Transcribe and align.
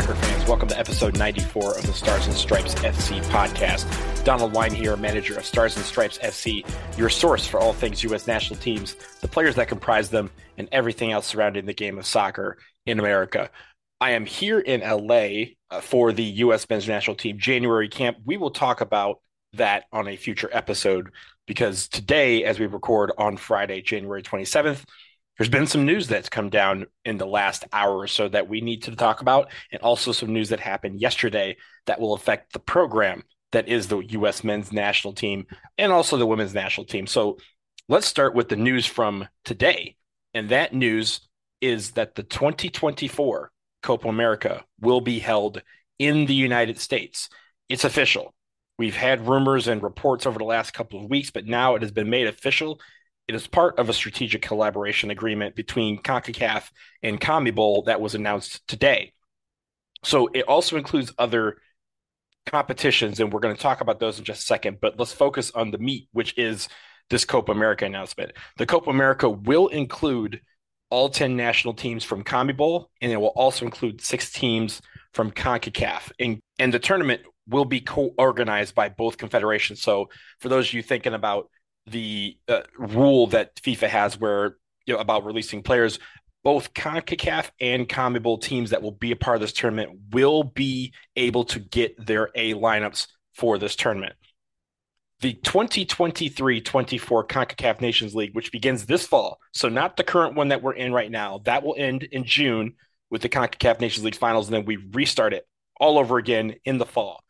Soccer 0.00 0.14
fans, 0.14 0.48
welcome 0.48 0.68
to 0.68 0.78
episode 0.78 1.18
94 1.18 1.76
of 1.76 1.86
the 1.86 1.92
Stars 1.92 2.26
and 2.26 2.34
Stripes 2.34 2.74
FC 2.76 3.22
podcast. 3.24 4.24
Donald 4.24 4.54
Wine 4.54 4.72
here, 4.72 4.96
manager 4.96 5.36
of 5.36 5.44
Stars 5.44 5.76
and 5.76 5.84
Stripes 5.84 6.16
FC, 6.20 6.66
your 6.96 7.10
source 7.10 7.46
for 7.46 7.60
all 7.60 7.74
things 7.74 8.02
U.S. 8.04 8.26
national 8.26 8.58
teams, 8.60 8.94
the 9.20 9.28
players 9.28 9.56
that 9.56 9.68
comprise 9.68 10.08
them, 10.08 10.30
and 10.56 10.70
everything 10.72 11.12
else 11.12 11.26
surrounding 11.26 11.66
the 11.66 11.74
game 11.74 11.98
of 11.98 12.06
soccer 12.06 12.56
in 12.86 12.98
America. 12.98 13.50
I 14.00 14.12
am 14.12 14.24
here 14.24 14.58
in 14.58 14.80
LA 14.80 15.50
uh, 15.70 15.82
for 15.82 16.12
the 16.12 16.24
U.S. 16.24 16.66
men's 16.70 16.88
national 16.88 17.16
team 17.16 17.38
January 17.38 17.90
camp. 17.90 18.16
We 18.24 18.38
will 18.38 18.52
talk 18.52 18.80
about 18.80 19.20
that 19.52 19.84
on 19.92 20.08
a 20.08 20.16
future 20.16 20.48
episode 20.50 21.10
because 21.46 21.88
today, 21.88 22.44
as 22.44 22.58
we 22.58 22.64
record 22.64 23.12
on 23.18 23.36
Friday, 23.36 23.82
January 23.82 24.22
27th, 24.22 24.82
there's 25.40 25.48
been 25.48 25.66
some 25.66 25.86
news 25.86 26.06
that's 26.06 26.28
come 26.28 26.50
down 26.50 26.84
in 27.06 27.16
the 27.16 27.26
last 27.26 27.64
hour 27.72 27.96
or 27.96 28.06
so 28.06 28.28
that 28.28 28.46
we 28.46 28.60
need 28.60 28.82
to 28.82 28.94
talk 28.94 29.22
about, 29.22 29.50
and 29.72 29.80
also 29.80 30.12
some 30.12 30.34
news 30.34 30.50
that 30.50 30.60
happened 30.60 31.00
yesterday 31.00 31.56
that 31.86 31.98
will 31.98 32.12
affect 32.12 32.52
the 32.52 32.58
program 32.58 33.22
that 33.52 33.66
is 33.66 33.88
the 33.88 34.00
U.S. 34.00 34.44
men's 34.44 34.70
national 34.70 35.14
team 35.14 35.46
and 35.78 35.92
also 35.92 36.18
the 36.18 36.26
women's 36.26 36.52
national 36.52 36.84
team. 36.84 37.06
So 37.06 37.38
let's 37.88 38.06
start 38.06 38.34
with 38.34 38.50
the 38.50 38.56
news 38.56 38.84
from 38.84 39.28
today. 39.46 39.96
And 40.34 40.50
that 40.50 40.74
news 40.74 41.26
is 41.62 41.92
that 41.92 42.16
the 42.16 42.22
2024 42.22 43.50
Copa 43.82 44.08
America 44.08 44.62
will 44.78 45.00
be 45.00 45.20
held 45.20 45.62
in 45.98 46.26
the 46.26 46.34
United 46.34 46.78
States. 46.78 47.30
It's 47.70 47.84
official. 47.84 48.34
We've 48.78 48.94
had 48.94 49.26
rumors 49.26 49.68
and 49.68 49.82
reports 49.82 50.26
over 50.26 50.38
the 50.38 50.44
last 50.44 50.74
couple 50.74 51.02
of 51.02 51.08
weeks, 51.08 51.30
but 51.30 51.46
now 51.46 51.76
it 51.76 51.82
has 51.82 51.92
been 51.92 52.10
made 52.10 52.26
official 52.26 52.78
it 53.30 53.36
is 53.36 53.46
part 53.46 53.78
of 53.78 53.88
a 53.88 53.92
strategic 53.92 54.42
collaboration 54.42 55.12
agreement 55.12 55.54
between 55.54 56.02
CONCACAF 56.02 56.68
and 57.00 57.20
CONMEBOL 57.20 57.84
that 57.84 58.00
was 58.00 58.16
announced 58.16 58.66
today. 58.66 59.12
So 60.02 60.26
it 60.34 60.42
also 60.48 60.76
includes 60.76 61.12
other 61.16 61.58
competitions, 62.46 63.20
and 63.20 63.32
we're 63.32 63.38
going 63.38 63.54
to 63.54 63.62
talk 63.62 63.82
about 63.82 64.00
those 64.00 64.18
in 64.18 64.24
just 64.24 64.42
a 64.42 64.46
second. 64.46 64.78
But 64.80 64.98
let's 64.98 65.12
focus 65.12 65.52
on 65.52 65.70
the 65.70 65.78
meat, 65.78 66.08
which 66.10 66.36
is 66.36 66.68
this 67.08 67.24
Copa 67.24 67.52
America 67.52 67.84
announcement. 67.84 68.32
The 68.56 68.66
Copa 68.66 68.90
America 68.90 69.30
will 69.30 69.68
include 69.68 70.40
all 70.90 71.08
10 71.08 71.36
national 71.36 71.74
teams 71.74 72.02
from 72.02 72.24
CONMEBOL, 72.24 72.86
and 73.00 73.12
it 73.12 73.16
will 73.16 73.28
also 73.28 73.64
include 73.64 74.00
six 74.00 74.32
teams 74.32 74.82
from 75.14 75.30
CONCACAF. 75.30 76.10
And, 76.18 76.40
and 76.58 76.74
the 76.74 76.80
tournament 76.80 77.22
will 77.46 77.64
be 77.64 77.80
co 77.80 78.12
organized 78.18 78.74
by 78.74 78.88
both 78.88 79.18
confederations. 79.18 79.80
So 79.80 80.08
for 80.40 80.48
those 80.48 80.66
of 80.66 80.74
you 80.74 80.82
thinking 80.82 81.14
about 81.14 81.48
the 81.86 82.36
uh, 82.48 82.62
rule 82.78 83.26
that 83.28 83.56
FIFA 83.56 83.88
has 83.88 84.18
where 84.18 84.56
you 84.86 84.94
know 84.94 85.00
about 85.00 85.24
releasing 85.24 85.62
players 85.62 85.98
both 86.42 86.72
CONCACAF 86.74 87.50
and 87.60 87.88
CONMEBOL 87.88 88.40
teams 88.40 88.70
that 88.70 88.82
will 88.82 88.92
be 88.92 89.12
a 89.12 89.16
part 89.16 89.36
of 89.36 89.40
this 89.40 89.52
tournament 89.52 89.90
will 90.10 90.42
be 90.42 90.92
able 91.16 91.44
to 91.44 91.58
get 91.58 92.06
their 92.06 92.30
A 92.34 92.54
lineups 92.54 93.08
for 93.34 93.58
this 93.58 93.76
tournament. 93.76 94.14
The 95.20 95.34
2023-24 95.34 96.62
CONCACAF 97.28 97.80
Nations 97.82 98.14
League, 98.14 98.34
which 98.34 98.52
begins 98.52 98.86
this 98.86 99.06
fall, 99.06 99.38
so 99.52 99.68
not 99.68 99.96
the 99.96 100.04
current 100.04 100.34
one 100.34 100.48
that 100.48 100.62
we're 100.62 100.72
in 100.72 100.94
right 100.94 101.10
now, 101.10 101.40
that 101.44 101.62
will 101.62 101.74
end 101.76 102.04
in 102.04 102.24
June 102.24 102.74
with 103.10 103.20
the 103.20 103.28
CONCACAF 103.28 103.80
Nations 103.80 104.04
League 104.04 104.14
finals, 104.14 104.46
and 104.46 104.54
then 104.54 104.64
we 104.64 104.78
restart 104.92 105.34
it 105.34 105.46
all 105.78 105.98
over 105.98 106.16
again 106.16 106.54
in 106.64 106.78
the 106.78 106.86
fall. 106.86 107.22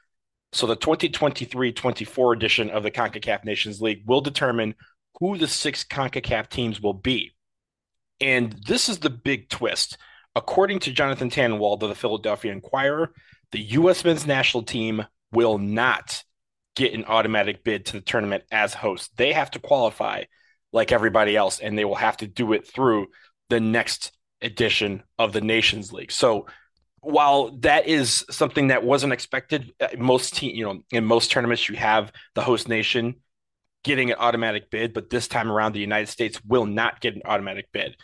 So 0.52 0.66
the 0.66 0.76
2023-24 0.76 2.34
edition 2.34 2.70
of 2.70 2.82
the 2.82 2.90
CONCACAF 2.90 3.44
Nations 3.44 3.80
League 3.80 4.02
will 4.06 4.20
determine 4.20 4.74
who 5.18 5.38
the 5.38 5.46
six 5.46 5.84
CONCACAF 5.84 6.48
teams 6.48 6.80
will 6.80 6.94
be. 6.94 7.32
And 8.20 8.52
this 8.66 8.88
is 8.88 8.98
the 8.98 9.10
big 9.10 9.48
twist. 9.48 9.96
According 10.34 10.80
to 10.80 10.92
Jonathan 10.92 11.30
Tannenwald 11.30 11.82
of 11.82 11.88
the 11.88 11.94
Philadelphia 11.94 12.52
Inquirer, 12.52 13.12
the 13.52 13.60
U.S. 13.60 14.04
men's 14.04 14.26
national 14.26 14.62
team 14.62 15.04
will 15.32 15.58
not 15.58 16.22
get 16.76 16.94
an 16.94 17.04
automatic 17.04 17.64
bid 17.64 17.86
to 17.86 17.92
the 17.94 18.00
tournament 18.00 18.44
as 18.50 18.74
host. 18.74 19.16
They 19.16 19.32
have 19.32 19.50
to 19.52 19.58
qualify 19.58 20.24
like 20.72 20.92
everybody 20.92 21.36
else, 21.36 21.58
and 21.58 21.76
they 21.76 21.84
will 21.84 21.96
have 21.96 22.16
to 22.18 22.26
do 22.26 22.52
it 22.52 22.66
through 22.66 23.08
the 23.48 23.60
next 23.60 24.12
edition 24.40 25.02
of 25.18 25.32
the 25.32 25.40
Nations 25.40 25.92
League. 25.92 26.12
So 26.12 26.46
while 27.02 27.50
that 27.60 27.86
is 27.86 28.24
something 28.30 28.68
that 28.68 28.84
wasn't 28.84 29.12
expected, 29.12 29.72
uh, 29.80 29.88
most 29.98 30.36
team, 30.36 30.54
you 30.54 30.64
know, 30.64 30.82
in 30.90 31.04
most 31.04 31.30
tournaments 31.30 31.68
you 31.68 31.76
have 31.76 32.12
the 32.34 32.42
host 32.42 32.68
nation 32.68 33.16
getting 33.82 34.10
an 34.10 34.16
automatic 34.18 34.70
bid, 34.70 34.92
but 34.92 35.08
this 35.08 35.26
time 35.26 35.50
around 35.50 35.72
the 35.72 35.80
United 35.80 36.08
States 36.08 36.40
will 36.44 36.66
not 36.66 37.00
get 37.00 37.14
an 37.14 37.22
automatic 37.24 37.66
bid. 37.72 37.96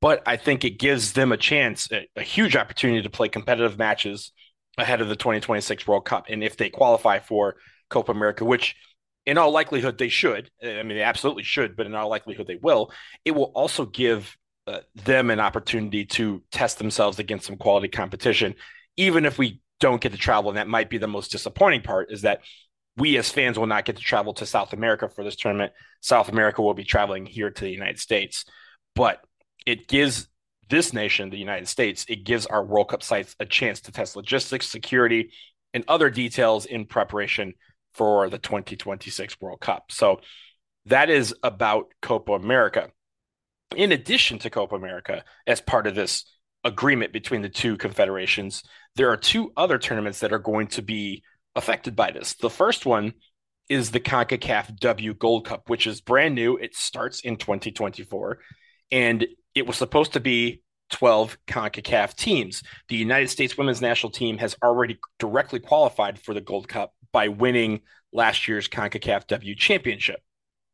But 0.00 0.22
I 0.26 0.36
think 0.36 0.64
it 0.64 0.80
gives 0.80 1.12
them 1.12 1.30
a 1.30 1.36
chance, 1.36 1.88
a, 1.92 2.08
a 2.16 2.22
huge 2.22 2.56
opportunity 2.56 3.02
to 3.02 3.10
play 3.10 3.28
competitive 3.28 3.78
matches 3.78 4.32
ahead 4.76 5.00
of 5.00 5.08
the 5.08 5.14
2026 5.14 5.86
World 5.86 6.04
Cup. 6.04 6.26
And 6.28 6.42
if 6.42 6.56
they 6.56 6.70
qualify 6.70 7.20
for 7.20 7.54
Copa 7.88 8.10
America, 8.10 8.44
which 8.44 8.74
in 9.24 9.38
all 9.38 9.52
likelihood 9.52 9.98
they 9.98 10.08
should, 10.08 10.50
I 10.60 10.82
mean, 10.82 10.96
they 10.96 11.02
absolutely 11.02 11.44
should, 11.44 11.76
but 11.76 11.86
in 11.86 11.94
all 11.94 12.08
likelihood 12.08 12.48
they 12.48 12.56
will, 12.56 12.90
it 13.24 13.30
will 13.30 13.52
also 13.54 13.86
give 13.86 14.36
uh, 14.66 14.80
them 14.94 15.30
an 15.30 15.40
opportunity 15.40 16.04
to 16.04 16.42
test 16.50 16.78
themselves 16.78 17.18
against 17.18 17.46
some 17.46 17.56
quality 17.56 17.88
competition, 17.88 18.54
even 18.96 19.24
if 19.24 19.38
we 19.38 19.60
don't 19.80 20.00
get 20.00 20.12
to 20.12 20.18
travel. 20.18 20.50
And 20.50 20.58
that 20.58 20.68
might 20.68 20.90
be 20.90 20.98
the 20.98 21.08
most 21.08 21.32
disappointing 21.32 21.82
part 21.82 22.12
is 22.12 22.22
that 22.22 22.42
we 22.96 23.16
as 23.16 23.30
fans 23.30 23.58
will 23.58 23.66
not 23.66 23.84
get 23.84 23.96
to 23.96 24.02
travel 24.02 24.34
to 24.34 24.46
South 24.46 24.72
America 24.72 25.08
for 25.08 25.24
this 25.24 25.36
tournament. 25.36 25.72
South 26.00 26.28
America 26.28 26.62
will 26.62 26.74
be 26.74 26.84
traveling 26.84 27.26
here 27.26 27.50
to 27.50 27.64
the 27.64 27.70
United 27.70 27.98
States, 27.98 28.44
but 28.94 29.24
it 29.66 29.88
gives 29.88 30.28
this 30.68 30.92
nation, 30.92 31.30
the 31.30 31.38
United 31.38 31.68
States, 31.68 32.06
it 32.08 32.24
gives 32.24 32.46
our 32.46 32.64
World 32.64 32.88
Cup 32.88 33.02
sites 33.02 33.34
a 33.40 33.46
chance 33.46 33.80
to 33.82 33.92
test 33.92 34.16
logistics, 34.16 34.68
security, 34.68 35.32
and 35.74 35.84
other 35.88 36.10
details 36.10 36.66
in 36.66 36.86
preparation 36.86 37.54
for 37.94 38.28
the 38.30 38.38
2026 38.38 39.40
World 39.40 39.60
Cup. 39.60 39.90
So 39.90 40.20
that 40.86 41.10
is 41.10 41.34
about 41.42 41.88
Copa 42.00 42.32
America 42.32 42.90
in 43.72 43.92
addition 43.92 44.38
to 44.40 44.50
Copa 44.50 44.74
America, 44.74 45.24
as 45.46 45.60
part 45.60 45.86
of 45.86 45.94
this 45.94 46.24
agreement 46.64 47.12
between 47.12 47.42
the 47.42 47.48
two 47.48 47.76
confederations, 47.76 48.62
there 48.96 49.10
are 49.10 49.16
two 49.16 49.52
other 49.56 49.78
tournaments 49.78 50.20
that 50.20 50.32
are 50.32 50.38
going 50.38 50.68
to 50.68 50.82
be 50.82 51.22
affected 51.54 51.96
by 51.96 52.10
this. 52.10 52.34
The 52.34 52.50
first 52.50 52.86
one 52.86 53.14
is 53.68 53.90
the 53.90 54.00
CONCACAF 54.00 54.76
W 54.78 55.14
Gold 55.14 55.46
Cup, 55.46 55.68
which 55.68 55.86
is 55.86 56.00
brand 56.00 56.34
new. 56.34 56.56
It 56.56 56.74
starts 56.74 57.20
in 57.20 57.36
2024, 57.36 58.38
and 58.90 59.26
it 59.54 59.66
was 59.66 59.76
supposed 59.76 60.12
to 60.14 60.20
be 60.20 60.62
12 60.90 61.38
CONCACAF 61.46 62.14
teams. 62.14 62.62
The 62.88 62.96
United 62.96 63.28
States 63.28 63.56
women's 63.56 63.80
national 63.80 64.12
team 64.12 64.38
has 64.38 64.56
already 64.62 64.98
directly 65.18 65.58
qualified 65.58 66.18
for 66.18 66.34
the 66.34 66.40
Gold 66.40 66.68
Cup 66.68 66.92
by 67.12 67.28
winning 67.28 67.80
last 68.12 68.46
year's 68.46 68.68
CONCACAF 68.68 69.26
W 69.26 69.54
Championship. 69.54 70.20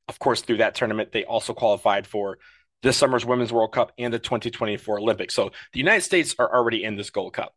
Of 0.09 0.19
course, 0.19 0.41
through 0.41 0.59
that 0.59 0.75
tournament, 0.75 1.13
they 1.13 1.25
also 1.25 1.55
qualified 1.55 2.07
for 2.07 2.39
this 2.83 2.97
summer's 2.97 3.25
Women's 3.25 3.53
World 3.53 3.73
Cup 3.73 3.93
and 3.99 4.13
the 4.13 4.19
2024 4.19 4.99
Olympics. 4.99 5.35
So 5.35 5.51
the 5.73 5.79
United 5.79 6.03
States 6.03 6.35
are 6.39 6.55
already 6.55 6.85
in 6.85 6.97
this 6.97 7.11
Gold 7.11 7.35
Cup. 7.35 7.55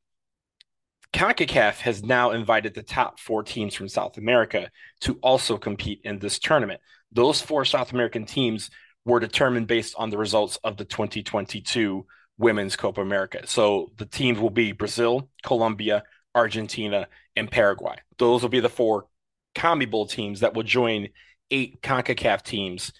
CONCACAF 1.13 1.79
has 1.81 2.03
now 2.03 2.31
invited 2.31 2.73
the 2.73 2.83
top 2.83 3.19
four 3.19 3.43
teams 3.43 3.75
from 3.75 3.89
South 3.89 4.17
America 4.17 4.71
to 5.01 5.19
also 5.21 5.57
compete 5.57 6.01
in 6.03 6.19
this 6.19 6.39
tournament. 6.39 6.79
Those 7.11 7.41
four 7.41 7.65
South 7.65 7.91
American 7.91 8.25
teams 8.25 8.69
were 9.03 9.19
determined 9.19 9.67
based 9.67 9.93
on 9.97 10.09
the 10.09 10.17
results 10.17 10.57
of 10.63 10.77
the 10.77 10.85
2022 10.85 12.05
Women's 12.37 12.75
Copa 12.75 13.01
America. 13.01 13.45
So 13.45 13.91
the 13.97 14.05
teams 14.05 14.39
will 14.39 14.49
be 14.49 14.71
Brazil, 14.71 15.29
Colombia, 15.43 16.03
Argentina, 16.33 17.07
and 17.35 17.51
Paraguay. 17.51 17.97
Those 18.17 18.41
will 18.41 18.49
be 18.49 18.61
the 18.61 18.69
four 18.69 19.07
CONMEBOL 19.55 20.09
teams 20.09 20.39
that 20.39 20.53
will 20.53 20.63
join 20.63 21.09
eight 21.51 21.81
CONCACAF 21.81 22.41
teams 22.43 22.93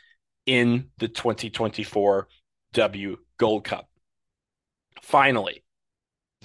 in 0.46 0.90
the 0.98 1.08
2024 1.08 2.28
W 2.74 3.18
Gold 3.38 3.64
Cup. 3.64 3.90
Finally, 5.02 5.64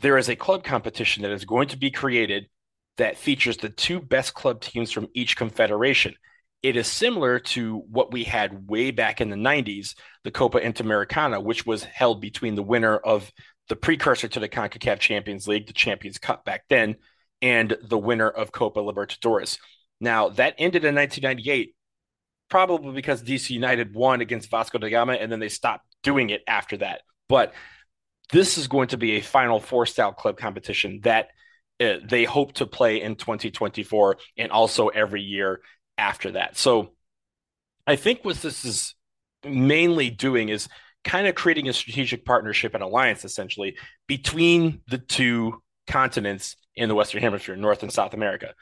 there 0.01 0.19
is 0.19 0.29
a 0.29 0.37
club 0.37 0.65
competition 0.65 1.23
that 1.23 1.33
is 1.33 1.45
going 1.45 1.69
to 1.69 1.77
be 1.77 1.91
created 1.91 2.49
that 2.97 3.19
features 3.19 3.59
the 3.59 3.69
two 3.69 4.01
best 4.01 4.35
club 4.35 4.61
teams 4.61 4.91
from 4.91 5.09
each 5.15 5.37
confederation. 5.37 6.15
It 6.63 6.77
is 6.77 6.87
similar 6.87 7.39
to 7.39 7.83
what 7.91 8.13
we 8.13 8.25
had 8.25 8.69
way 8.69 8.91
back 8.91 9.21
in 9.21 9.31
the 9.31 9.37
90s, 9.37 9.95
the 10.25 10.31
Copa 10.31 10.59
Interamericana, 10.59 11.43
which 11.43 11.67
was 11.67 11.85
held 11.85 12.21
between 12.21 12.55
the 12.55 12.63
winner 12.63 12.97
of 12.97 13.31
the 13.69 13.77
precursor 13.77 14.29
to 14.29 14.41
the 14.41 14.49
CONCACAF 14.49 14.99
Champions 14.99 15.47
League, 15.47 15.67
the 15.67 15.73
Champions 15.73 16.19
Cup 16.19 16.45
back 16.45 16.65
then, 16.69 16.97
and 17.43 17.77
the 17.83 17.99
winner 17.99 18.29
of 18.29 18.53
Copa 18.53 18.81
Libertadores. 18.81 19.59
Now, 20.01 20.31
that 20.31 20.55
ended 20.59 20.85
in 20.85 20.95
1998 20.95 21.76
probably 22.49 22.93
because 22.93 23.23
DC 23.23 23.51
United 23.51 23.95
won 23.95 24.21
against 24.21 24.51
Vasco 24.51 24.79
da 24.79 24.89
Gama 24.89 25.15
and 25.15 25.31
then 25.31 25.41
they 25.41 25.49
stopped 25.49 25.85
doing 26.03 26.31
it 26.31 26.43
after 26.47 26.77
that. 26.79 27.03
But 27.29 27.53
this 28.33 28.59
is 28.59 28.69
going 28.69 28.89
to 28.89 28.97
be 28.97 29.13
a 29.13 29.21
Final 29.21 29.61
Four 29.61 29.87
style 29.87 30.13
club 30.13 30.37
competition 30.37 31.01
that 31.03 31.29
uh, 31.81 31.97
they 32.05 32.25
hope 32.25 32.55
to 32.55 32.67
play 32.67 33.03
in 33.03 33.17
2024 33.17 34.17
and 34.39 34.51
also 34.51 34.89
every 34.89 35.23
year 35.23 35.61
after 35.99 36.33
that. 36.33 36.57
So 36.57 36.93
I 37.87 37.97
think 37.97 38.25
what 38.25 38.37
this 38.37 38.65
is 38.65 38.95
mainly 39.45 40.11
doing 40.11 40.49
is 40.49 40.69
kind 41.05 41.27
of 41.27 41.35
creating 41.35 41.69
a 41.69 41.73
strategic 41.73 42.25
partnership 42.25 42.75
and 42.75 42.83
alliance 42.83 43.25
essentially 43.25 43.77
between 44.09 44.81
the 44.89 44.99
two 44.99 45.63
continents 45.87 46.57
in 46.75 46.89
the 46.89 46.95
Western 46.95 47.23
Hemisphere, 47.23 47.57
North 47.57 47.83
and 47.83 47.93
South 47.93 48.13
America. 48.13 48.55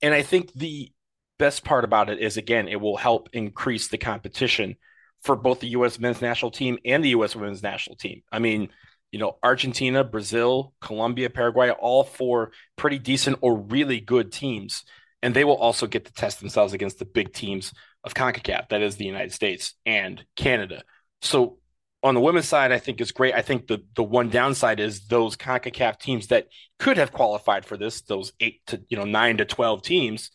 And 0.00 0.14
I 0.14 0.22
think 0.22 0.52
the 0.52 0.92
best 1.38 1.64
part 1.64 1.84
about 1.84 2.10
it 2.10 2.18
is, 2.18 2.36
again, 2.36 2.68
it 2.68 2.80
will 2.80 2.96
help 2.96 3.28
increase 3.32 3.88
the 3.88 3.98
competition 3.98 4.76
for 5.22 5.36
both 5.36 5.60
the 5.60 5.68
U.S. 5.68 5.98
men's 5.98 6.20
national 6.20 6.50
team 6.50 6.78
and 6.84 7.04
the 7.04 7.10
U.S. 7.10 7.34
women's 7.34 7.62
national 7.62 7.96
team. 7.96 8.22
I 8.30 8.38
mean, 8.38 8.68
you 9.10 9.18
know, 9.18 9.38
Argentina, 9.42 10.04
Brazil, 10.04 10.74
Colombia, 10.80 11.30
Paraguay, 11.30 11.70
all 11.70 12.04
four 12.04 12.52
pretty 12.76 12.98
decent 12.98 13.38
or 13.40 13.56
really 13.56 14.00
good 14.00 14.32
teams. 14.32 14.84
And 15.22 15.34
they 15.34 15.44
will 15.44 15.56
also 15.56 15.86
get 15.86 16.04
to 16.04 16.12
test 16.12 16.40
themselves 16.40 16.72
against 16.72 16.98
the 16.98 17.04
big 17.04 17.32
teams 17.32 17.72
of 18.04 18.14
CONCACAF, 18.14 18.68
that 18.68 18.82
is 18.82 18.96
the 18.96 19.06
United 19.06 19.32
States 19.32 19.74
and 19.84 20.24
Canada. 20.36 20.84
So 21.22 21.58
on 22.02 22.14
the 22.14 22.20
women's 22.20 22.46
side, 22.46 22.70
I 22.70 22.78
think 22.78 23.00
is 23.00 23.10
great. 23.12 23.34
I 23.34 23.42
think 23.42 23.66
the 23.66 23.84
the 23.96 24.04
one 24.04 24.28
downside 24.28 24.78
is 24.78 25.06
those 25.06 25.36
CONCACAF 25.36 25.98
teams 25.98 26.28
that 26.28 26.46
could 26.78 26.96
have 26.96 27.12
qualified 27.12 27.64
for 27.64 27.76
this, 27.76 28.02
those 28.02 28.32
eight 28.38 28.60
to 28.68 28.80
you 28.88 28.96
know 28.96 29.04
nine 29.04 29.38
to 29.38 29.44
twelve 29.44 29.82
teams, 29.82 30.30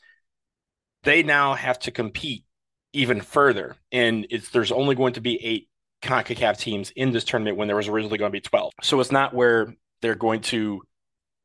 they 1.04 1.24
now 1.24 1.54
have 1.54 1.80
to 1.80 1.92
compete 1.92 2.46
even 2.94 3.22
further. 3.22 3.76
And 3.92 4.28
it's 4.30 4.50
there's 4.50 4.72
only 4.72 4.96
going 4.96 5.14
to 5.14 5.22
be 5.22 5.44
eight 5.44 5.70
CONCACAF 6.02 6.58
teams 6.58 6.92
in 6.92 7.12
this 7.12 7.24
tournament 7.24 7.58
when 7.58 7.68
there 7.68 7.78
was 7.78 7.88
originally 7.88 8.18
going 8.18 8.30
to 8.30 8.36
be 8.36 8.42
12. 8.42 8.74
So 8.82 9.00
it's 9.00 9.12
not 9.12 9.34
where 9.34 9.74
they're 10.02 10.16
going 10.16 10.42
to 10.42 10.82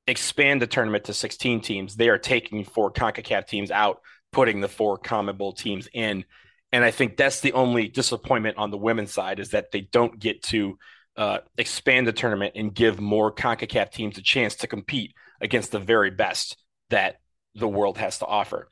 expand 0.07 0.61
the 0.61 0.67
tournament 0.67 1.05
to 1.05 1.15
16 1.15 1.61
teams. 1.61 1.97
They 1.97 2.09
are 2.09 2.19
taking 2.19 2.65
four 2.65 2.93
CONCACAF 2.93 3.47
teams 3.47 3.71
out, 3.71 4.01
putting 4.33 4.61
the 4.61 4.69
four 4.69 4.99
CONMEBOL 4.99 5.57
teams 5.57 5.89
in. 5.93 6.25
And 6.73 6.85
I 6.85 6.91
think 6.91 7.17
that's 7.17 7.41
the 7.41 7.53
only 7.53 7.89
disappointment 7.89 8.59
on 8.59 8.71
the 8.71 8.77
women's 8.77 9.13
side 9.13 9.39
is 9.39 9.51
that 9.51 9.71
they 9.71 9.83
don't 9.83 10.19
get 10.19 10.43
to 10.45 10.79
uh, 11.17 11.39
expand 11.57 12.07
the 12.07 12.13
tournament 12.13 12.55
and 12.57 12.75
give 12.75 13.01
more 13.01 13.33
CONCACAF 13.33 13.91
teams 13.91 14.19
a 14.19 14.23
chance 14.23 14.57
to 14.57 14.67
compete 14.67 15.15
against 15.41 15.73
the 15.73 15.79
very 15.79 16.11
best 16.11 16.57
that 16.91 17.21
the 17.55 17.69
world 17.69 17.99
has 17.99 18.19
to 18.19 18.27
offer. 18.27 18.69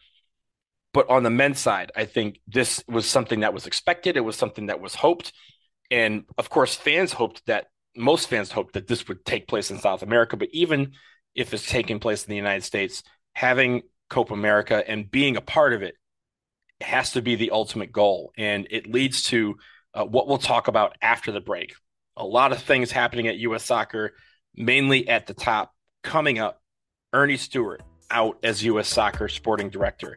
But 0.96 1.10
on 1.10 1.24
the 1.24 1.30
men's 1.30 1.60
side, 1.60 1.92
I 1.94 2.06
think 2.06 2.40
this 2.48 2.82
was 2.88 3.04
something 3.04 3.40
that 3.40 3.52
was 3.52 3.66
expected. 3.66 4.16
It 4.16 4.22
was 4.22 4.34
something 4.34 4.68
that 4.68 4.80
was 4.80 4.94
hoped. 4.94 5.34
And 5.90 6.24
of 6.38 6.48
course, 6.48 6.74
fans 6.74 7.12
hoped 7.12 7.44
that 7.48 7.66
most 7.94 8.30
fans 8.30 8.50
hoped 8.50 8.72
that 8.72 8.86
this 8.86 9.06
would 9.06 9.22
take 9.26 9.46
place 9.46 9.70
in 9.70 9.78
South 9.78 10.02
America. 10.02 10.38
But 10.38 10.48
even 10.52 10.92
if 11.34 11.52
it's 11.52 11.68
taking 11.68 12.00
place 12.00 12.24
in 12.24 12.30
the 12.30 12.36
United 12.36 12.64
States, 12.64 13.02
having 13.34 13.82
Copa 14.08 14.32
America 14.32 14.82
and 14.88 15.10
being 15.10 15.36
a 15.36 15.42
part 15.42 15.74
of 15.74 15.82
it 15.82 15.96
has 16.80 17.12
to 17.12 17.20
be 17.20 17.34
the 17.34 17.50
ultimate 17.50 17.92
goal. 17.92 18.32
And 18.38 18.66
it 18.70 18.90
leads 18.90 19.24
to 19.24 19.56
uh, 19.92 20.06
what 20.06 20.26
we'll 20.26 20.38
talk 20.38 20.66
about 20.66 20.96
after 21.02 21.30
the 21.30 21.42
break. 21.42 21.74
A 22.16 22.24
lot 22.24 22.52
of 22.52 22.62
things 22.62 22.90
happening 22.90 23.28
at 23.28 23.36
U.S. 23.36 23.64
soccer, 23.64 24.14
mainly 24.54 25.06
at 25.10 25.26
the 25.26 25.34
top. 25.34 25.74
Coming 26.02 26.38
up, 26.38 26.62
Earnie 27.12 27.36
Stewart 27.36 27.82
out 28.10 28.38
as 28.42 28.64
U.S. 28.64 28.88
soccer 28.88 29.28
sporting 29.28 29.68
director. 29.68 30.16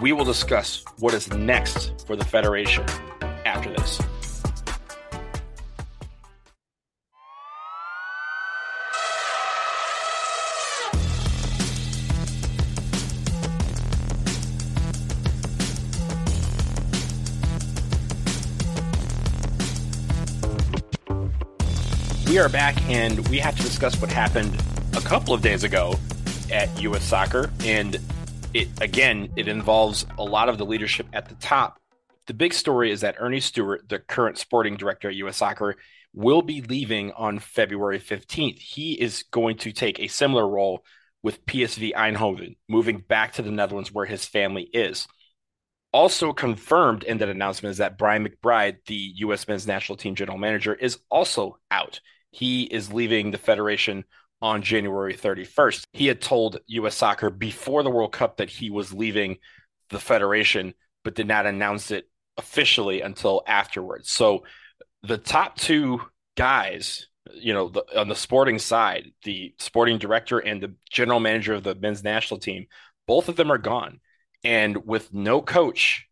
We 0.00 0.12
will 0.12 0.24
discuss 0.24 0.82
what 0.98 1.12
is 1.12 1.30
next 1.30 2.06
for 2.06 2.16
the 2.16 2.24
Federation 2.24 2.86
after 3.44 3.68
this. 3.70 4.00
We 22.26 22.38
are 22.38 22.48
back 22.48 22.80
and 22.88 23.28
we 23.28 23.38
have 23.38 23.54
to 23.56 23.62
discuss 23.62 24.00
what 24.00 24.10
happened 24.10 24.56
a 24.94 25.00
couple 25.02 25.34
of 25.34 25.42
days 25.42 25.62
ago 25.62 25.98
at 26.50 26.80
U.S. 26.80 27.04
Soccer. 27.04 27.50
And 27.64 27.98
it 28.54 28.68
again, 28.80 29.30
it 29.36 29.48
involves 29.48 30.06
a 30.18 30.24
lot 30.24 30.48
of 30.48 30.58
the 30.58 30.66
leadership 30.66 31.06
at 31.12 31.28
the 31.28 31.34
top. 31.36 31.78
The 32.26 32.34
big 32.34 32.52
story 32.52 32.90
is 32.90 33.00
that 33.00 33.16
Earnie 33.18 33.40
Stewart, 33.40 33.88
the 33.88 33.98
current 33.98 34.38
sporting 34.38 34.76
director 34.76 35.08
at 35.08 35.16
U.S. 35.16 35.38
Soccer, 35.38 35.76
will 36.12 36.42
be 36.42 36.62
leaving 36.62 37.12
on 37.12 37.38
February 37.38 37.98
15th. 37.98 38.58
He 38.58 38.92
is 38.92 39.24
going 39.30 39.56
to 39.58 39.72
take 39.72 39.98
a 39.98 40.08
similar 40.08 40.48
role 40.48 40.84
with 41.22 41.44
PSV 41.46 41.92
Eindhoven, 41.94 42.56
moving 42.68 42.98
back 42.98 43.34
to 43.34 43.42
the 43.42 43.50
Netherlands 43.50 43.92
where 43.92 44.06
his 44.06 44.24
family 44.24 44.62
is. 44.62 45.06
Also 45.92 46.32
confirmed 46.32 47.02
in 47.02 47.18
that 47.18 47.28
announcement 47.28 47.72
is 47.72 47.78
that 47.78 47.98
Brian 47.98 48.26
McBride, 48.26 48.76
the 48.86 49.12
U.S. 49.16 49.46
men's 49.48 49.66
national 49.66 49.98
team 49.98 50.14
general 50.14 50.38
manager, 50.38 50.74
is 50.74 50.98
also 51.10 51.58
out. 51.70 52.00
He 52.30 52.62
is 52.62 52.92
leaving 52.92 53.30
the 53.30 53.38
federation 53.38 54.04
on 54.42 54.62
January 54.62 55.14
31st. 55.14 55.84
He 55.92 56.06
had 56.06 56.20
told 56.20 56.60
US 56.66 56.96
Soccer 56.96 57.30
before 57.30 57.82
the 57.82 57.90
World 57.90 58.12
Cup 58.12 58.38
that 58.38 58.50
he 58.50 58.70
was 58.70 58.92
leaving 58.92 59.38
the 59.90 59.98
federation, 59.98 60.74
but 61.04 61.14
did 61.14 61.26
not 61.26 61.46
announce 61.46 61.90
it 61.90 62.08
officially 62.36 63.02
until 63.02 63.42
afterwards. 63.46 64.10
So 64.10 64.44
the 65.02 65.18
top 65.18 65.56
two 65.56 66.00
guys, 66.36 67.08
you 67.34 67.52
know, 67.52 67.68
the, 67.68 67.84
on 67.98 68.08
the 68.08 68.14
sporting 68.14 68.58
side, 68.58 69.12
the 69.24 69.54
sporting 69.58 69.98
director 69.98 70.38
and 70.38 70.62
the 70.62 70.74
general 70.90 71.20
manager 71.20 71.54
of 71.54 71.64
the 71.64 71.74
men's 71.74 72.02
national 72.02 72.40
team, 72.40 72.66
both 73.06 73.28
of 73.28 73.36
them 73.36 73.52
are 73.52 73.58
gone. 73.58 74.00
And 74.42 74.86
with 74.86 75.12
no 75.12 75.42
coach 75.42 76.06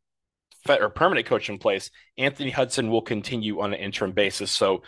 or 0.68 0.90
permanent 0.90 1.26
coach 1.26 1.48
in 1.48 1.58
place, 1.58 1.90
Anthony 2.18 2.50
Hudson 2.50 2.90
will 2.90 3.00
continue 3.00 3.60
on 3.60 3.72
an 3.72 3.80
interim 3.80 4.12
basis. 4.12 4.50
So 4.50 4.82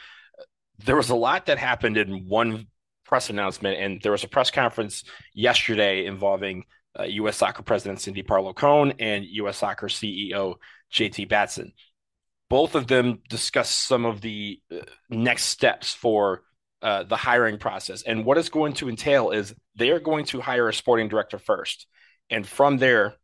there 0.84 0.96
was 0.96 1.08
a 1.08 1.14
lot 1.14 1.46
that 1.46 1.58
happened 1.58 1.96
in 1.96 2.26
one 2.28 2.66
press 3.10 3.28
announcement, 3.28 3.76
and 3.76 4.00
there 4.00 4.12
was 4.12 4.22
a 4.22 4.28
press 4.28 4.52
conference 4.52 5.02
yesterday 5.34 6.06
involving 6.06 6.62
uh, 6.98 7.02
U.S. 7.02 7.36
Soccer 7.36 7.64
President 7.64 8.00
Cindy 8.00 8.22
Parlow 8.22 8.54
Cone 8.54 8.92
and 9.00 9.24
U.S. 9.24 9.58
Soccer 9.58 9.88
CEO 9.88 10.54
JT 10.94 11.28
Batson. 11.28 11.72
Both 12.48 12.76
of 12.76 12.86
them 12.86 13.18
discussed 13.28 13.86
some 13.88 14.04
of 14.04 14.20
the 14.20 14.60
uh, 14.72 14.82
next 15.08 15.46
steps 15.46 15.92
for 15.92 16.42
uh, 16.82 17.02
the 17.02 17.16
hiring 17.16 17.58
process, 17.58 18.02
and 18.02 18.24
what 18.24 18.38
it's 18.38 18.48
going 18.48 18.74
to 18.74 18.88
entail 18.88 19.32
is 19.32 19.54
they 19.74 19.90
are 19.90 20.00
going 20.00 20.24
to 20.26 20.40
hire 20.40 20.68
a 20.68 20.72
sporting 20.72 21.08
director 21.08 21.40
first, 21.40 21.88
and 22.30 22.46
from 22.46 22.78
there, 22.78 23.16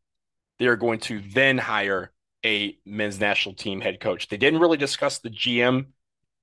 they 0.59 0.67
are 0.67 0.77
going 0.77 0.99
to 0.99 1.21
then 1.33 1.59
hire 1.59 2.11
a 2.45 2.77
men's 2.85 3.21
national 3.21 3.55
team 3.55 3.81
head 3.81 4.01
coach. 4.01 4.27
They 4.27 4.37
didn't 4.37 4.59
really 4.59 4.79
discuss 4.79 5.21
the 5.21 5.31
GM 5.31 5.87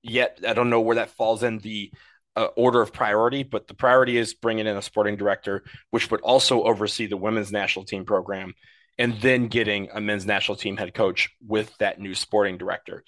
yet. 0.02 0.40
I 0.48 0.54
don't 0.54 0.70
know 0.70 0.80
where 0.80 0.96
that 0.96 1.10
falls 1.10 1.42
in 1.42 1.58
the 1.58 1.92
uh, 2.36 2.46
order 2.56 2.80
of 2.80 2.92
priority, 2.92 3.42
but 3.42 3.68
the 3.68 3.74
priority 3.74 4.16
is 4.16 4.34
bringing 4.34 4.66
in 4.66 4.76
a 4.76 4.82
sporting 4.82 5.16
director, 5.16 5.64
which 5.90 6.10
would 6.10 6.20
also 6.20 6.62
oversee 6.64 7.06
the 7.06 7.16
women's 7.16 7.52
national 7.52 7.84
team 7.84 8.04
program, 8.04 8.54
and 8.98 9.20
then 9.20 9.48
getting 9.48 9.88
a 9.92 10.00
men's 10.00 10.26
national 10.26 10.56
team 10.56 10.76
head 10.76 10.94
coach 10.94 11.30
with 11.46 11.76
that 11.78 12.00
new 12.00 12.14
sporting 12.14 12.58
director. 12.58 13.04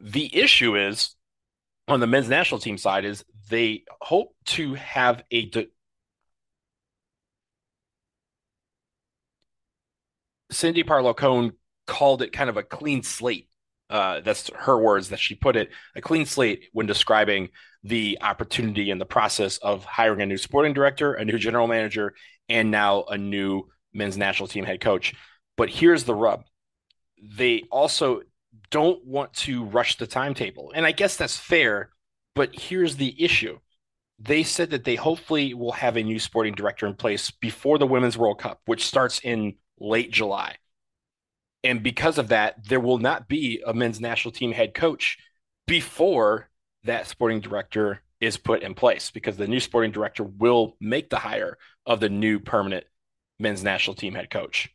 The 0.00 0.36
issue 0.36 0.76
is 0.76 1.14
on 1.88 2.00
the 2.00 2.06
men's 2.06 2.28
national 2.28 2.60
team 2.60 2.78
side 2.78 3.04
is 3.04 3.24
they 3.48 3.84
hope 4.00 4.34
to 4.46 4.74
have 4.74 5.22
a 5.30 5.46
de- 5.46 5.68
Cindy 10.50 10.84
Parlow 10.84 11.16
Cone 11.16 11.52
called 11.86 12.22
it 12.22 12.32
kind 12.32 12.50
of 12.50 12.56
a 12.56 12.62
clean 12.62 13.02
slate 13.02 13.48
uh, 13.92 14.20
that's 14.20 14.50
her 14.56 14.78
words 14.78 15.10
that 15.10 15.20
she 15.20 15.34
put 15.34 15.54
it 15.54 15.70
a 15.94 16.00
clean 16.00 16.24
slate 16.24 16.64
when 16.72 16.86
describing 16.86 17.50
the 17.84 18.18
opportunity 18.22 18.90
and 18.90 18.98
the 19.00 19.04
process 19.06 19.58
of 19.58 19.84
hiring 19.84 20.22
a 20.22 20.26
new 20.26 20.38
sporting 20.38 20.72
director, 20.72 21.12
a 21.12 21.24
new 21.24 21.38
general 21.38 21.66
manager, 21.66 22.14
and 22.48 22.70
now 22.70 23.04
a 23.04 23.18
new 23.18 23.68
men's 23.92 24.16
national 24.16 24.48
team 24.48 24.64
head 24.64 24.80
coach. 24.80 25.14
But 25.56 25.68
here's 25.68 26.04
the 26.04 26.14
rub 26.14 26.44
they 27.22 27.62
also 27.70 28.22
don't 28.70 29.04
want 29.04 29.32
to 29.34 29.64
rush 29.66 29.98
the 29.98 30.06
timetable. 30.06 30.72
And 30.74 30.84
I 30.86 30.92
guess 30.92 31.16
that's 31.16 31.36
fair, 31.36 31.90
but 32.34 32.52
here's 32.52 32.96
the 32.96 33.14
issue. 33.22 33.58
They 34.18 34.42
said 34.42 34.70
that 34.70 34.84
they 34.84 34.96
hopefully 34.96 35.52
will 35.54 35.72
have 35.72 35.96
a 35.96 36.02
new 36.02 36.18
sporting 36.18 36.54
director 36.54 36.86
in 36.86 36.94
place 36.94 37.30
before 37.30 37.78
the 37.78 37.86
Women's 37.86 38.16
World 38.16 38.40
Cup, 38.40 38.60
which 38.64 38.86
starts 38.86 39.20
in 39.22 39.56
late 39.78 40.10
July. 40.10 40.56
And 41.64 41.82
because 41.82 42.18
of 42.18 42.28
that, 42.28 42.66
there 42.66 42.80
will 42.80 42.98
not 42.98 43.28
be 43.28 43.62
a 43.64 43.72
men's 43.72 44.00
national 44.00 44.32
team 44.32 44.52
head 44.52 44.74
coach 44.74 45.18
before 45.66 46.48
that 46.84 47.06
sporting 47.06 47.40
director 47.40 48.02
is 48.20 48.36
put 48.36 48.62
in 48.62 48.74
place 48.74 49.10
because 49.10 49.36
the 49.36 49.48
new 49.48 49.60
sporting 49.60 49.92
director 49.92 50.24
will 50.24 50.76
make 50.80 51.10
the 51.10 51.18
hire 51.18 51.58
of 51.86 52.00
the 52.00 52.08
new 52.08 52.38
permanent 52.38 52.84
men's 53.38 53.62
national 53.62 53.94
team 53.94 54.14
head 54.14 54.30
coach. 54.30 54.70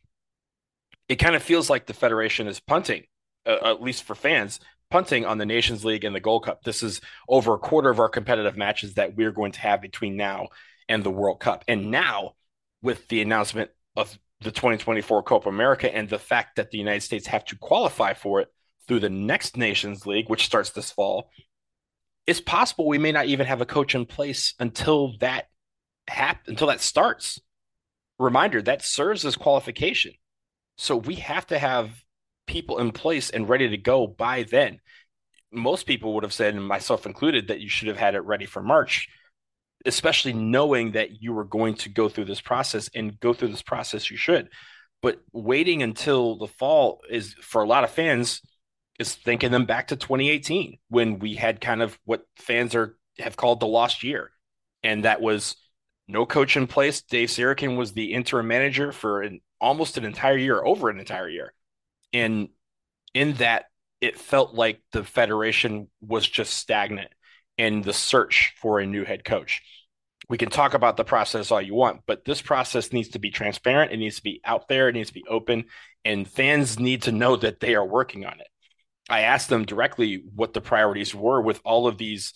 It 1.08 1.16
kind 1.16 1.34
of 1.34 1.42
feels 1.42 1.70
like 1.70 1.86
the 1.86 1.94
federation 1.94 2.46
is 2.46 2.60
punting, 2.60 3.04
uh, 3.46 3.58
at 3.64 3.82
least 3.82 4.04
for 4.04 4.14
fans, 4.14 4.60
punting 4.90 5.24
on 5.24 5.38
the 5.38 5.46
Nations 5.46 5.84
League 5.84 6.04
and 6.04 6.14
the 6.14 6.20
Gold 6.20 6.44
Cup. 6.44 6.62
This 6.62 6.82
is 6.82 7.00
over 7.28 7.54
a 7.54 7.58
quarter 7.58 7.90
of 7.90 8.00
our 8.00 8.08
competitive 8.08 8.56
matches 8.56 8.94
that 8.94 9.16
we're 9.16 9.32
going 9.32 9.52
to 9.52 9.60
have 9.60 9.80
between 9.80 10.16
now 10.16 10.48
and 10.88 11.02
the 11.02 11.10
World 11.10 11.40
Cup. 11.40 11.64
And 11.68 11.90
now, 11.90 12.34
with 12.82 13.08
the 13.08 13.22
announcement 13.22 13.70
of 13.96 14.18
the 14.40 14.50
2024 14.50 15.22
Copa 15.22 15.48
America 15.48 15.94
and 15.94 16.08
the 16.08 16.18
fact 16.18 16.56
that 16.56 16.70
the 16.70 16.78
United 16.78 17.02
States 17.02 17.26
have 17.26 17.44
to 17.46 17.56
qualify 17.56 18.14
for 18.14 18.40
it 18.40 18.48
through 18.86 19.00
the 19.00 19.10
next 19.10 19.56
Nations 19.56 20.06
League, 20.06 20.28
which 20.28 20.46
starts 20.46 20.70
this 20.70 20.90
fall, 20.90 21.30
it's 22.26 22.40
possible 22.40 22.86
we 22.86 22.98
may 22.98 23.12
not 23.12 23.26
even 23.26 23.46
have 23.46 23.60
a 23.60 23.66
coach 23.66 23.94
in 23.94 24.06
place 24.06 24.54
until 24.58 25.16
that 25.18 25.46
happen 26.08 26.52
until 26.52 26.68
that 26.68 26.80
starts. 26.80 27.40
Reminder 28.18 28.60
that 28.62 28.82
serves 28.82 29.24
as 29.24 29.36
qualification. 29.36 30.12
So 30.76 30.96
we 30.96 31.16
have 31.16 31.46
to 31.48 31.58
have 31.58 31.90
people 32.46 32.78
in 32.78 32.92
place 32.92 33.30
and 33.30 33.48
ready 33.48 33.68
to 33.68 33.76
go 33.76 34.06
by 34.06 34.44
then. 34.44 34.80
Most 35.52 35.86
people 35.86 36.14
would 36.14 36.24
have 36.24 36.32
said, 36.32 36.54
and 36.54 36.66
myself 36.66 37.06
included, 37.06 37.48
that 37.48 37.60
you 37.60 37.68
should 37.68 37.88
have 37.88 37.96
had 37.96 38.14
it 38.14 38.20
ready 38.20 38.46
for 38.46 38.62
March, 38.62 39.08
especially 39.86 40.32
knowing 40.32 40.92
that 40.92 41.22
you 41.22 41.32
were 41.32 41.44
going 41.44 41.74
to 41.74 41.88
go 41.88 42.08
through 42.08 42.24
this 42.24 42.40
process 42.40 42.90
and 42.94 43.18
go 43.20 43.32
through 43.32 43.48
this 43.48 43.62
process, 43.62 44.10
you 44.10 44.16
should. 44.16 44.48
But 45.00 45.20
waiting 45.32 45.82
until 45.82 46.36
the 46.36 46.48
fall 46.48 47.00
is 47.08 47.34
for 47.40 47.62
a 47.62 47.68
lot 47.68 47.84
of 47.84 47.90
fans 47.90 48.42
is 48.98 49.14
thinking 49.14 49.52
them 49.52 49.64
back 49.64 49.88
to 49.88 49.96
2018 49.96 50.78
when 50.88 51.20
we 51.20 51.34
had 51.34 51.60
kind 51.60 51.82
of 51.82 51.98
what 52.04 52.24
fans 52.36 52.74
are 52.74 52.96
have 53.18 53.36
called 53.36 53.60
the 53.60 53.66
lost 53.66 54.02
year. 54.02 54.30
And 54.82 55.04
that 55.04 55.20
was 55.20 55.56
no 56.08 56.26
coach 56.26 56.56
in 56.56 56.66
place. 56.66 57.02
Dave 57.02 57.28
Sarachan 57.28 57.76
was 57.76 57.92
the 57.92 58.12
interim 58.12 58.48
manager 58.48 58.92
for 58.92 59.22
an, 59.22 59.40
almost 59.60 59.98
an 59.98 60.04
entire 60.04 60.36
year, 60.36 60.62
over 60.64 60.88
an 60.88 60.98
entire 60.98 61.28
year. 61.28 61.52
And 62.12 62.48
in 63.14 63.34
that, 63.34 63.66
it 64.00 64.18
felt 64.18 64.54
like 64.54 64.80
the 64.92 65.04
Federation 65.04 65.88
was 66.00 66.26
just 66.26 66.54
stagnant 66.54 67.10
in 67.58 67.82
the 67.82 67.92
search 67.92 68.54
for 68.60 68.80
a 68.80 68.86
new 68.86 69.04
head 69.04 69.24
coach. 69.24 69.60
We 70.30 70.38
can 70.38 70.50
talk 70.50 70.74
about 70.74 70.96
the 70.96 71.04
process 71.04 71.50
all 71.50 71.60
you 71.60 71.74
want, 71.74 72.02
but 72.06 72.24
this 72.24 72.40
process 72.40 72.92
needs 72.92 73.08
to 73.10 73.18
be 73.18 73.30
transparent. 73.30 73.92
It 73.92 73.96
needs 73.96 74.16
to 74.16 74.22
be 74.22 74.40
out 74.44 74.68
there. 74.68 74.88
It 74.88 74.94
needs 74.94 75.08
to 75.08 75.14
be 75.14 75.24
open. 75.28 75.64
And 76.04 76.28
fans 76.28 76.78
need 76.78 77.02
to 77.02 77.12
know 77.12 77.36
that 77.36 77.60
they 77.60 77.74
are 77.74 77.84
working 77.84 78.24
on 78.24 78.40
it. 78.40 78.46
I 79.08 79.20
asked 79.22 79.48
them 79.48 79.64
directly 79.64 80.22
what 80.34 80.52
the 80.52 80.60
priorities 80.60 81.14
were 81.14 81.40
with 81.40 81.60
all 81.64 81.86
of 81.86 81.98
these, 81.98 82.34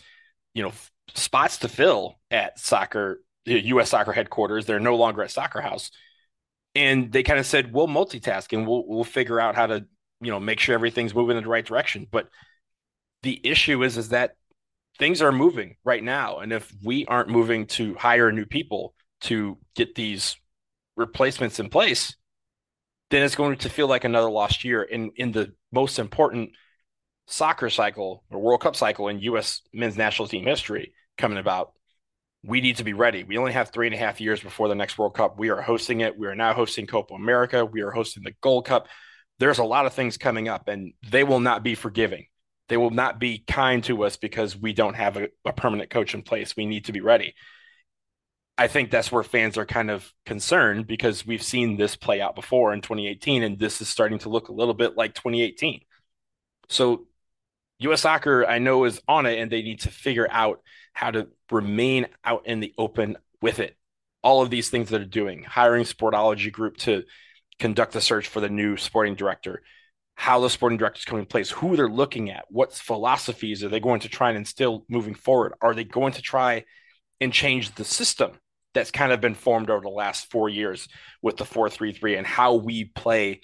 you 0.54 0.62
know, 0.62 0.72
spots 1.14 1.58
to 1.58 1.68
fill 1.68 2.18
at 2.30 2.58
soccer, 2.58 3.22
U.S. 3.44 3.90
soccer 3.90 4.12
headquarters. 4.12 4.64
They're 4.64 4.80
no 4.80 4.96
longer 4.96 5.22
at 5.22 5.30
Soccer 5.30 5.60
House, 5.60 5.90
and 6.74 7.12
they 7.12 7.22
kind 7.22 7.38
of 7.38 7.44
said, 7.46 7.72
"We'll 7.72 7.88
multitask 7.88 8.56
and 8.56 8.66
we'll 8.66 8.86
we'll 8.86 9.04
figure 9.04 9.40
out 9.40 9.54
how 9.54 9.66
to, 9.66 9.84
you 10.20 10.30
know, 10.30 10.40
make 10.40 10.60
sure 10.60 10.74
everything's 10.74 11.14
moving 11.14 11.36
in 11.36 11.42
the 11.42 11.50
right 11.50 11.64
direction." 11.64 12.06
But 12.10 12.28
the 13.22 13.38
issue 13.44 13.82
is, 13.82 13.98
is 13.98 14.10
that 14.10 14.36
things 15.02 15.20
are 15.20 15.32
moving 15.32 15.74
right 15.82 16.04
now, 16.04 16.38
and 16.38 16.52
if 16.52 16.72
we 16.80 17.04
aren't 17.06 17.28
moving 17.28 17.66
to 17.66 17.92
hire 17.96 18.30
new 18.30 18.46
people 18.46 18.94
to 19.22 19.58
get 19.74 19.96
these 19.96 20.36
replacements 20.96 21.58
in 21.58 21.68
place, 21.68 22.14
then 23.10 23.24
it's 23.24 23.34
going 23.34 23.56
to 23.56 23.68
feel 23.68 23.88
like 23.88 24.04
another 24.04 24.30
lost 24.30 24.62
year 24.62 24.80
in 24.80 25.10
in 25.16 25.32
the 25.32 25.52
most 25.72 25.98
important 25.98 26.50
soccer 27.26 27.68
cycle 27.68 28.22
or 28.30 28.38
World 28.38 28.60
Cup 28.60 28.76
cycle 28.76 29.08
in 29.08 29.18
U.S. 29.22 29.62
men's 29.72 29.96
national 29.96 30.28
team 30.28 30.46
history 30.46 30.92
coming 31.18 31.38
about. 31.38 31.72
We 32.44 32.60
need 32.60 32.76
to 32.76 32.84
be 32.84 32.92
ready. 32.92 33.24
We 33.24 33.38
only 33.38 33.54
have 33.54 33.70
three 33.70 33.88
and 33.88 33.96
a 33.96 33.98
half 33.98 34.20
years 34.20 34.40
before 34.40 34.68
the 34.68 34.76
next 34.76 34.98
World 34.98 35.14
Cup. 35.16 35.36
We 35.36 35.50
are 35.50 35.60
hosting 35.60 36.02
it. 36.02 36.16
We 36.16 36.28
are 36.28 36.36
now 36.36 36.54
hosting 36.54 36.86
Copa 36.86 37.14
America. 37.14 37.64
We 37.64 37.80
are 37.80 37.90
hosting 37.90 38.22
the 38.22 38.34
Gold 38.40 38.66
Cup. 38.66 38.86
There's 39.40 39.58
a 39.58 39.64
lot 39.64 39.86
of 39.86 39.94
things 39.94 40.16
coming 40.16 40.46
up, 40.46 40.68
and 40.68 40.92
they 41.10 41.24
will 41.24 41.40
not 41.40 41.64
be 41.64 41.74
forgiving. 41.74 42.26
They 42.68 42.76
will 42.76 42.90
not 42.90 43.18
be 43.18 43.44
kind 43.46 43.82
to 43.84 44.04
us 44.04 44.16
because 44.16 44.56
we 44.56 44.72
don't 44.72 44.94
have 44.94 45.16
a, 45.16 45.28
a 45.44 45.52
permanent 45.52 45.90
coach 45.90 46.14
in 46.14 46.22
place. 46.22 46.56
We 46.56 46.66
need 46.66 46.86
to 46.86 46.92
be 46.92 47.00
ready. 47.00 47.34
I 48.56 48.68
think 48.68 48.90
that's 48.90 49.10
where 49.10 49.22
fans 49.22 49.58
are 49.58 49.66
kind 49.66 49.90
of 49.90 50.12
concerned 50.26 50.86
because 50.86 51.26
we've 51.26 51.42
seen 51.42 51.76
this 51.76 51.96
play 51.96 52.20
out 52.20 52.34
before 52.34 52.72
in 52.72 52.80
2018, 52.80 53.42
and 53.42 53.58
this 53.58 53.80
is 53.80 53.88
starting 53.88 54.18
to 54.20 54.28
look 54.28 54.48
a 54.48 54.52
little 54.52 54.74
bit 54.74 54.96
like 54.96 55.14
2018. 55.14 55.80
So 56.68 57.06
US 57.78 58.02
Soccer, 58.02 58.46
I 58.46 58.58
know, 58.58 58.84
is 58.84 59.00
on 59.08 59.26
it 59.26 59.38
and 59.38 59.50
they 59.50 59.62
need 59.62 59.80
to 59.80 59.90
figure 59.90 60.28
out 60.30 60.60
how 60.92 61.10
to 61.10 61.28
remain 61.50 62.06
out 62.24 62.46
in 62.46 62.60
the 62.60 62.72
open 62.78 63.16
with 63.40 63.58
it. 63.58 63.76
All 64.22 64.42
of 64.42 64.50
these 64.50 64.70
things 64.70 64.90
that 64.90 65.00
are 65.00 65.06
doing, 65.06 65.42
hiring 65.42 65.84
Sportology 65.84 66.52
Group 66.52 66.76
to 66.78 67.04
conduct 67.58 67.92
the 67.92 68.00
search 68.00 68.28
for 68.28 68.40
the 68.40 68.48
new 68.48 68.76
sporting 68.76 69.14
director, 69.14 69.62
how 70.14 70.40
the 70.40 70.50
sporting 70.50 70.78
director 70.78 70.98
is 70.98 71.04
coming 71.04 71.22
in 71.22 71.26
place, 71.26 71.50
who 71.50 71.76
they're 71.76 71.88
looking 71.88 72.30
at, 72.30 72.44
what 72.48 72.72
philosophies 72.72 73.64
are 73.64 73.68
they 73.68 73.80
going 73.80 74.00
to 74.00 74.08
try 74.08 74.28
and 74.28 74.38
instill 74.38 74.84
moving 74.88 75.14
forward? 75.14 75.54
Are 75.60 75.74
they 75.74 75.84
going 75.84 76.12
to 76.14 76.22
try 76.22 76.64
and 77.20 77.32
change 77.32 77.74
the 77.74 77.84
system 77.84 78.32
that's 78.74 78.90
kind 78.90 79.12
of 79.12 79.20
been 79.20 79.34
formed 79.34 79.70
over 79.70 79.82
the 79.82 79.88
last 79.88 80.30
four 80.30 80.48
years 80.48 80.88
with 81.22 81.36
the 81.36 81.44
4-3-3 81.44 82.18
and 82.18 82.26
how 82.26 82.54
we 82.54 82.84
play 82.84 83.40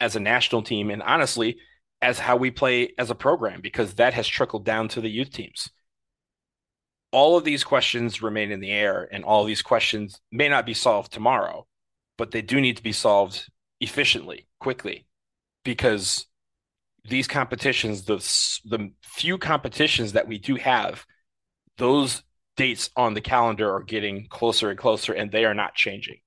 as 0.00 0.16
a 0.16 0.20
national 0.20 0.62
team? 0.62 0.90
And 0.90 1.02
honestly, 1.02 1.58
as 2.02 2.18
how 2.18 2.36
we 2.36 2.50
play 2.50 2.92
as 2.98 3.10
a 3.10 3.14
program 3.14 3.60
because 3.60 3.94
that 3.94 4.14
has 4.14 4.26
trickled 4.26 4.64
down 4.64 4.88
to 4.88 5.00
the 5.00 5.10
youth 5.10 5.30
teams. 5.30 5.68
All 7.12 7.36
of 7.36 7.44
these 7.44 7.64
questions 7.64 8.22
remain 8.22 8.52
in 8.52 8.60
the 8.60 8.70
air, 8.70 9.08
and 9.10 9.24
all 9.24 9.44
these 9.44 9.62
questions 9.62 10.20
may 10.30 10.48
not 10.48 10.64
be 10.64 10.74
solved 10.74 11.12
tomorrow, 11.12 11.66
but 12.16 12.30
they 12.30 12.40
do 12.40 12.60
need 12.60 12.76
to 12.76 12.82
be 12.82 12.92
solved 12.92 13.50
efficiently, 13.80 14.46
quickly, 14.60 15.06
because 15.64 16.26
these 17.08 17.26
competitions, 17.26 18.04
the, 18.04 18.16
the 18.64 18.92
few 19.02 19.38
competitions 19.38 20.12
that 20.12 20.28
we 20.28 20.38
do 20.38 20.56
have, 20.56 21.04
those 21.78 22.22
dates 22.56 22.90
on 22.96 23.14
the 23.14 23.20
calendar 23.20 23.74
are 23.74 23.82
getting 23.82 24.26
closer 24.28 24.70
and 24.70 24.78
closer, 24.78 25.12
and 25.12 25.30
they 25.30 25.44
are 25.44 25.54
not 25.54 25.74
changing. 25.74 26.18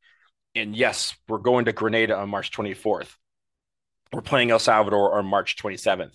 And 0.56 0.76
yes, 0.76 1.16
we're 1.28 1.40
going 1.40 1.66
to 1.66 1.74
Grenada 1.74 2.18
on 2.18 2.30
March 2.30 2.52
24th 2.52 3.16
we're 4.14 4.22
playing 4.22 4.52
El 4.52 4.60
Salvador 4.60 5.18
on 5.18 5.26
March 5.26 5.58
27th. 5.58 6.14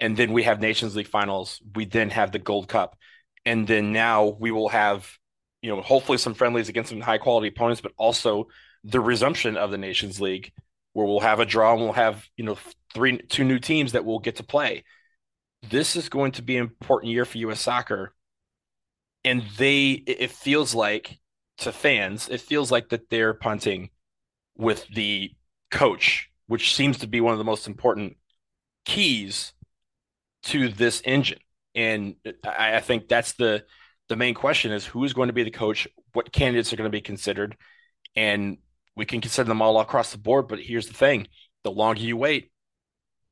And 0.00 0.16
then 0.16 0.32
we 0.32 0.44
have 0.44 0.60
Nations 0.60 0.94
League 0.94 1.08
finals. 1.08 1.60
We 1.74 1.86
then 1.86 2.10
have 2.10 2.30
the 2.30 2.38
Gold 2.38 2.68
Cup. 2.68 2.96
And 3.44 3.66
then 3.66 3.92
now 3.92 4.36
we 4.38 4.50
will 4.50 4.68
have, 4.68 5.10
you 5.62 5.74
know, 5.74 5.80
hopefully 5.80 6.18
some 6.18 6.34
friendlies 6.34 6.68
against 6.68 6.90
some 6.90 7.00
high 7.00 7.18
quality 7.18 7.48
opponents, 7.48 7.80
but 7.80 7.92
also 7.96 8.48
the 8.84 9.00
resumption 9.00 9.56
of 9.56 9.70
the 9.70 9.78
Nations 9.78 10.20
League 10.20 10.52
where 10.98 11.06
we'll 11.06 11.20
have 11.20 11.38
a 11.38 11.46
draw 11.46 11.74
and 11.74 11.82
we'll 11.82 11.92
have, 11.92 12.26
you 12.36 12.44
know, 12.44 12.58
three 12.92 13.18
two 13.18 13.44
new 13.44 13.60
teams 13.60 13.92
that 13.92 14.04
will 14.04 14.18
get 14.18 14.36
to 14.36 14.42
play. 14.42 14.82
This 15.70 15.94
is 15.94 16.08
going 16.08 16.32
to 16.32 16.42
be 16.42 16.56
an 16.56 16.64
important 16.64 17.12
year 17.12 17.24
for 17.24 17.38
US 17.38 17.60
soccer. 17.60 18.14
And 19.24 19.44
they 19.56 19.90
it 19.92 20.32
feels 20.32 20.74
like 20.74 21.18
to 21.58 21.70
fans, 21.72 22.28
it 22.28 22.40
feels 22.40 22.72
like 22.72 22.88
that 22.88 23.10
they're 23.10 23.34
punting 23.34 23.90
with 24.56 24.86
the 24.88 25.30
coach 25.70 26.28
which 26.48 26.74
seems 26.74 26.98
to 26.98 27.06
be 27.06 27.20
one 27.20 27.32
of 27.32 27.38
the 27.38 27.44
most 27.44 27.68
important 27.68 28.16
keys 28.84 29.52
to 30.42 30.68
this 30.68 31.00
engine. 31.04 31.38
And 31.74 32.16
I, 32.44 32.76
I 32.76 32.80
think 32.80 33.06
that's 33.06 33.34
the 33.34 33.64
the 34.08 34.16
main 34.16 34.34
question 34.34 34.72
is 34.72 34.86
who 34.86 35.04
is 35.04 35.12
going 35.12 35.26
to 35.28 35.34
be 35.34 35.44
the 35.44 35.50
coach, 35.50 35.86
what 36.14 36.32
candidates 36.32 36.72
are 36.72 36.76
going 36.76 36.90
to 36.90 36.96
be 36.96 37.02
considered, 37.02 37.56
and 38.16 38.56
we 38.98 39.06
can 39.06 39.20
consider 39.20 39.48
them 39.48 39.62
all 39.62 39.80
across 39.80 40.12
the 40.12 40.18
board. 40.18 40.48
But 40.48 40.60
here's 40.60 40.88
the 40.88 40.94
thing: 40.94 41.28
the 41.64 41.70
longer 41.70 42.02
you 42.02 42.16
wait, 42.16 42.50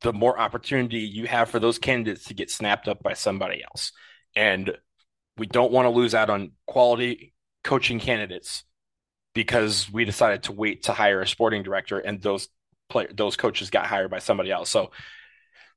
the 0.00 0.12
more 0.12 0.38
opportunity 0.38 0.98
you 0.98 1.26
have 1.26 1.50
for 1.50 1.58
those 1.58 1.78
candidates 1.78 2.24
to 2.26 2.34
get 2.34 2.50
snapped 2.50 2.88
up 2.88 3.02
by 3.02 3.14
somebody 3.14 3.62
else. 3.62 3.92
And 4.34 4.76
we 5.36 5.46
don't 5.46 5.72
want 5.72 5.86
to 5.86 5.90
lose 5.90 6.14
out 6.14 6.30
on 6.30 6.52
quality 6.66 7.34
coaching 7.64 7.98
candidates 7.98 8.64
because 9.34 9.90
we 9.92 10.04
decided 10.04 10.44
to 10.44 10.52
wait 10.52 10.84
to 10.84 10.92
hire 10.92 11.20
a 11.20 11.26
sporting 11.26 11.62
director 11.62 11.98
and 11.98 12.22
those 12.22 12.48
player 12.88 13.10
those 13.12 13.36
coaches 13.36 13.70
got 13.70 13.86
hired 13.86 14.10
by 14.10 14.18
somebody 14.18 14.50
else. 14.50 14.70
So 14.70 14.92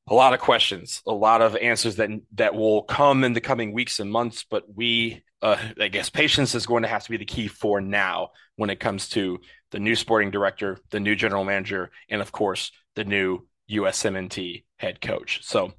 a 0.08 0.14
lot 0.14 0.34
of 0.34 0.40
questions, 0.40 1.02
a 1.06 1.14
lot 1.14 1.42
of 1.42 1.56
answers 1.56 1.98
that 1.98 2.10
that 2.36 2.56
will 2.56 2.84
come 2.84 3.24
in 3.24 3.34
the 3.34 3.42
coming 3.42 3.74
weeks 3.74 4.00
and 4.00 4.12
months. 4.12 4.46
But 4.50 4.64
we, 4.76 5.24
uh, 5.42 5.58
I 5.80 5.88
guess, 5.88 6.10
patience 6.10 6.56
is 6.56 6.66
going 6.66 6.84
to 6.84 6.90
have 6.90 7.04
to 7.04 7.12
be 7.12 7.18
the 7.18 7.26
key 7.26 7.48
for 7.48 7.80
now 7.82 8.32
when 8.56 8.70
it 8.70 8.80
comes 8.80 9.10
to 9.10 9.40
the 9.72 9.80
new 9.80 9.96
sporting 9.96 10.32
director, 10.32 10.78
the 10.90 11.00
new 11.00 11.16
general 11.16 11.44
manager, 11.44 11.92
and 12.10 12.22
of 12.22 12.32
course 12.32 12.72
the 12.96 13.04
new 13.04 13.48
USMNT 13.70 14.64
head 14.78 15.02
coach. 15.02 15.42
So 15.44 15.74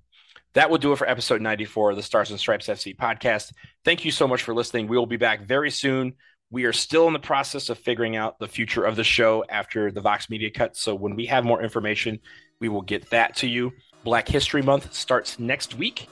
that 0.54 0.70
will 0.70 0.78
do 0.78 0.92
it 0.92 0.96
for 0.96 1.08
episode 1.08 1.40
94 1.40 1.90
of 1.90 1.96
the 1.96 2.02
Stars 2.02 2.30
and 2.30 2.38
Stripes 2.38 2.66
FC 2.66 2.96
podcast. 2.96 3.52
Thank 3.84 4.04
you 4.04 4.10
so 4.10 4.26
much 4.26 4.42
for 4.42 4.54
listening. 4.54 4.88
We 4.88 4.96
will 4.96 5.06
be 5.06 5.16
back 5.16 5.42
very 5.42 5.70
soon 5.70 6.14
we 6.50 6.64
are 6.64 6.72
still 6.72 7.06
in 7.06 7.12
the 7.12 7.20
process 7.20 7.68
of 7.70 7.78
figuring 7.78 8.16
out 8.16 8.38
the 8.38 8.48
future 8.48 8.84
of 8.84 8.96
the 8.96 9.04
show 9.04 9.44
after 9.48 9.92
the 9.92 10.00
Vox 10.00 10.28
Media 10.28 10.50
cut. 10.50 10.76
So 10.76 10.94
when 10.94 11.14
we 11.14 11.26
have 11.26 11.44
more 11.44 11.62
information, 11.62 12.18
we 12.58 12.68
will 12.68 12.82
get 12.82 13.08
that 13.10 13.36
to 13.36 13.46
you. 13.46 13.72
Black 14.02 14.26
History 14.26 14.62
Month 14.62 14.92
starts 14.92 15.38
next 15.38 15.76
week. 15.76 16.08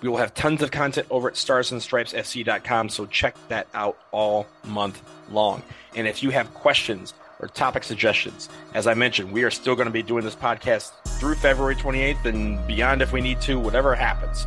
We 0.00 0.08
will 0.08 0.16
have 0.16 0.34
tons 0.34 0.62
of 0.62 0.70
content 0.70 1.06
over 1.10 1.28
at 1.28 1.34
starsandstripesfc.com, 1.34 2.88
so 2.88 3.06
check 3.06 3.36
that 3.48 3.68
out 3.74 3.98
all 4.10 4.46
month 4.64 5.02
long. 5.30 5.62
And 5.94 6.08
if 6.08 6.22
you 6.22 6.30
have 6.30 6.52
questions 6.54 7.12
or 7.42 7.48
topic 7.48 7.84
suggestions, 7.84 8.48
as 8.72 8.86
I 8.86 8.94
mentioned, 8.94 9.32
we 9.32 9.42
are 9.42 9.50
still 9.50 9.74
going 9.74 9.86
to 9.86 9.92
be 9.92 10.02
doing 10.02 10.24
this 10.24 10.36
podcast 10.36 10.92
through 11.18 11.34
February 11.34 11.76
28th 11.76 12.24
and 12.24 12.64
beyond 12.66 13.02
if 13.02 13.12
we 13.12 13.20
need 13.20 13.40
to, 13.42 13.58
whatever 13.58 13.94
happens 13.94 14.46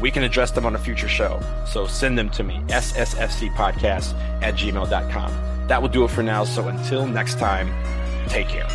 we 0.00 0.10
can 0.10 0.22
address 0.22 0.50
them 0.50 0.66
on 0.66 0.74
a 0.74 0.78
future 0.78 1.08
show. 1.08 1.40
So 1.66 1.86
send 1.86 2.18
them 2.18 2.30
to 2.30 2.42
me, 2.42 2.60
ssfcpodcast 2.68 4.14
at 4.42 4.54
gmail.com. 4.54 5.66
That 5.68 5.80
will 5.80 5.88
do 5.88 6.04
it 6.04 6.10
for 6.10 6.22
now. 6.22 6.44
So 6.44 6.68
until 6.68 7.06
next 7.06 7.38
time, 7.38 7.72
take 8.28 8.48
care. 8.48 8.68